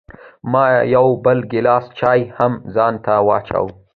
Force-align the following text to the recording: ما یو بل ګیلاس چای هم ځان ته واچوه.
ما 0.51 0.65
یو 0.95 1.07
بل 1.23 1.39
ګیلاس 1.51 1.85
چای 1.99 2.21
هم 2.37 2.53
ځان 2.73 2.93
ته 3.05 3.13
واچوه. 3.27 3.69